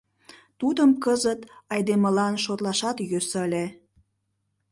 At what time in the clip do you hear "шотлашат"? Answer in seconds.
2.43-2.97